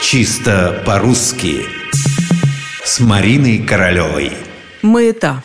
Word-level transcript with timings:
Чисто 0.00 0.82
по-русски 0.86 1.66
С 2.84 3.00
Мариной 3.00 3.58
Королевой 3.58 4.32
Маята 4.80 5.42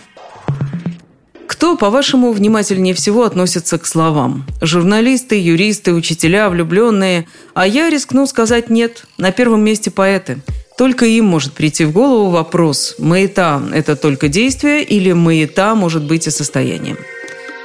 кто, 1.47 1.77
по-вашему, 1.77 2.33
внимательнее 2.33 2.93
всего 2.93 3.23
относится 3.23 3.77
к 3.77 3.85
словам? 3.85 4.45
Журналисты, 4.59 5.39
юристы, 5.39 5.93
учителя, 5.93 6.49
влюбленные? 6.49 7.25
А 7.53 7.65
я 7.65 7.89
рискну 7.89 8.27
сказать 8.27 8.69
нет. 8.69 9.05
На 9.17 9.31
первом 9.31 9.63
месте 9.63 9.89
поэты. 9.89 10.41
Только 10.77 11.05
им 11.05 11.25
может 11.25 11.53
прийти 11.53 11.85
в 11.85 11.93
голову 11.93 12.31
вопрос, 12.31 12.95
маята– 12.97 13.63
это 13.73 13.95
только 13.95 14.27
действие 14.27 14.83
или 14.83 15.13
маята 15.13 15.73
может 15.75 16.03
быть 16.03 16.27
и 16.27 16.31
состоянием. 16.31 16.97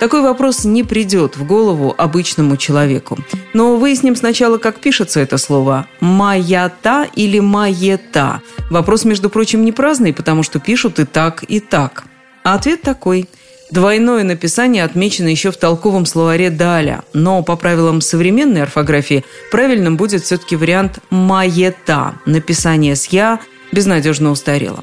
Такой 0.01 0.23
вопрос 0.23 0.65
не 0.65 0.85
придет 0.85 1.37
в 1.37 1.45
голову 1.45 1.93
обычному 1.99 2.57
человеку. 2.57 3.19
Но 3.53 3.77
выясним 3.77 4.15
сначала, 4.15 4.59
как 4.59 4.79
пишется 4.79 5.19
это 5.19 5.39
слово. 5.39 5.87
«Маята» 6.01 7.07
или 7.17 7.41
«маета». 7.41 8.43
Вопрос, 8.71 9.05
между 9.05 9.29
прочим, 9.29 9.65
не 9.65 9.73
праздный, 9.73 10.13
потому 10.13 10.45
что 10.45 10.61
пишут 10.61 11.01
и 11.01 11.05
так, 11.05 11.43
и 11.49 11.59
так. 11.59 12.05
А 12.45 12.55
ответ 12.55 12.83
такой. 12.83 13.29
Двойное 13.71 14.23
написание 14.25 14.85
отмечено 14.85 15.29
еще 15.29 15.51
в 15.51 15.57
толковом 15.59 16.07
словаре 16.07 16.49
Даля, 16.49 17.03
но 17.13 17.43
по 17.43 17.57
правилам 17.57 18.01
современной 18.01 18.63
орфографии 18.63 19.25
правильным 19.51 19.97
будет 19.97 20.23
все-таки 20.23 20.57
вариант 20.57 21.01
«маета». 21.11 22.15
Написание 22.25 22.97
с 22.97 23.07
«я» 23.07 23.41
безнадежно 23.73 24.31
устарело. 24.31 24.81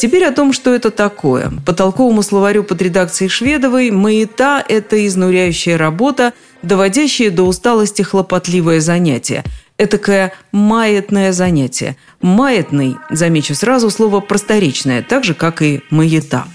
Теперь 0.00 0.24
о 0.24 0.32
том, 0.32 0.54
что 0.54 0.74
это 0.74 0.90
такое. 0.90 1.52
По 1.66 1.74
толковому 1.74 2.22
словарю 2.22 2.64
под 2.64 2.80
редакцией 2.80 3.28
Шведовой 3.28 3.90
«маята»– 3.90 4.64
это 4.66 5.06
изнуряющая 5.06 5.76
работа, 5.76 6.32
доводящая 6.62 7.30
до 7.30 7.42
усталости 7.42 8.00
хлопотливое 8.00 8.80
занятие. 8.80 9.44
Этакое 9.76 10.32
маятное 10.52 11.32
занятие. 11.32 11.98
Маятный, 12.22 12.96
замечу 13.10 13.54
сразу, 13.54 13.90
слово 13.90 14.20
просторечное, 14.20 15.02
так 15.02 15.22
же, 15.22 15.34
как 15.34 15.60
и 15.60 15.82
маята. 15.90 16.46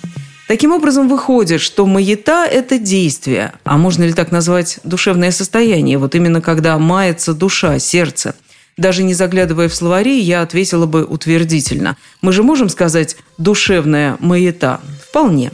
Таким 0.48 0.72
образом, 0.72 1.08
выходит, 1.08 1.62
что 1.62 1.86
маята– 1.86 2.48
это 2.52 2.80
действие, 2.80 3.54
а 3.64 3.78
можно 3.78 4.06
ли 4.06 4.14
так 4.14 4.32
назвать 4.32 4.80
душевное 4.84 5.30
состояние, 5.30 6.00
вот 6.00 6.16
именно 6.16 6.42
когда 6.42 6.80
мается 6.80 7.36
душа, 7.36 7.78
сердце– 7.78 8.34
даже 8.78 9.04
не 9.04 9.14
заглядывая 9.14 9.70
в 9.70 9.76
словари, 9.76 10.20
я 10.20 10.42
ответила 10.42 10.86
бы 10.86 11.06
утвердительно. 11.06 11.96
Мы 12.22 12.34
же 12.34 12.44
можем 12.44 12.70
сказать 12.70 13.16
«душевная 13.38 14.18
маята»? 14.20 14.82
Вполне. 15.08 15.52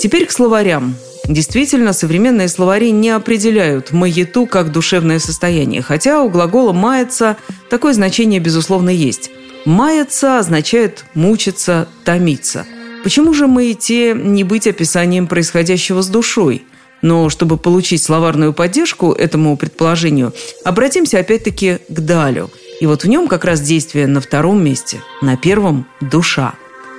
Теперь 0.00 0.26
к 0.26 0.32
словарям. 0.32 0.96
Действительно, 1.24 1.92
современные 1.92 2.48
словари 2.48 2.90
не 2.90 3.10
определяют 3.10 3.92
маяту 3.92 4.46
как 4.46 4.72
душевное 4.72 5.18
состояние, 5.18 5.82
хотя 5.82 6.22
у 6.22 6.30
глагола 6.30 6.72
«маяться» 6.72 7.36
такое 7.70 7.92
значение, 7.92 8.40
безусловно, 8.40 8.90
есть. 8.90 9.30
«Маяться» 9.64 10.38
означает 10.38 11.04
«мучиться», 11.14 11.86
«томиться». 12.04 12.66
Почему 13.04 13.34
же 13.34 13.46
маяте 13.46 14.14
не 14.14 14.42
быть 14.42 14.66
описанием 14.66 15.28
происходящего 15.28 16.02
с 16.02 16.08
душой– 16.08 16.64
но 17.02 17.28
чтобы 17.28 17.56
получить 17.56 18.02
словарную 18.02 18.52
поддержку 18.52 19.12
этому 19.12 19.56
предположению, 19.56 20.32
обратимся 20.64 21.18
опять-таки 21.18 21.78
к 21.88 22.00
Далю. 22.00 22.50
И 22.80 22.86
вот 22.86 23.04
в 23.04 23.08
нем 23.08 23.28
как 23.28 23.44
раз 23.44 23.60
действие 23.60 24.06
на 24.06 24.20
втором 24.20 24.62
месте, 24.62 25.00
на 25.20 25.36
первом– 25.36 25.86
душа. 26.00 26.54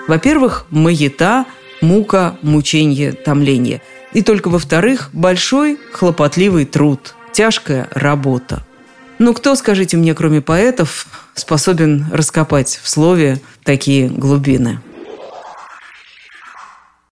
Во-первых, 0.08 0.66
маята, 0.70 1.46
мука, 1.82 2.38
мучение, 2.42 3.14
томление. 3.14 3.82
И 4.14 4.22
только 4.22 4.50
во-вторых, 4.50 5.10
большой 5.14 5.78
хлопотливый 5.94 6.66
труд, 6.66 7.16
тяжкая 7.32 7.88
работа. 7.92 8.64
Ну 9.20 9.34
кто, 9.34 9.56
скажите 9.56 9.98
мне, 9.98 10.16
кроме 10.16 10.42
поэтов, 10.42 11.06
способен 11.36 12.06
раскопать 12.12 12.80
в 12.82 12.90
слове 12.90 13.40
такие 13.64 14.08
глубины? 14.08 14.80